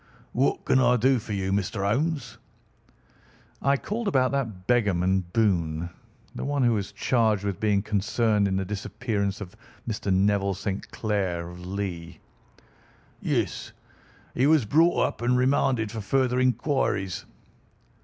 [0.31, 1.83] "What can I do for you, Mr.
[1.87, 2.39] Holmes?"
[3.61, 8.65] "I called about that beggarman, Boone—the one who was charged with being concerned in the
[8.65, 9.55] disappearance of
[9.87, 10.11] Mr.
[10.11, 10.89] Neville St.
[10.89, 12.19] Clair, of Lee."
[13.21, 13.73] "Yes.
[14.33, 17.23] He was brought up and remanded for further inquiries."